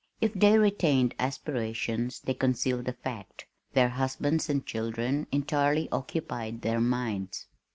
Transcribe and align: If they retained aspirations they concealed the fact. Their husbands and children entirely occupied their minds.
If 0.19 0.33
they 0.33 0.57
retained 0.57 1.13
aspirations 1.19 2.21
they 2.21 2.33
concealed 2.33 2.85
the 2.85 2.93
fact. 2.93 3.45
Their 3.73 3.89
husbands 3.89 4.49
and 4.49 4.65
children 4.65 5.27
entirely 5.31 5.87
occupied 5.91 6.61
their 6.63 6.79
minds. 6.81 7.45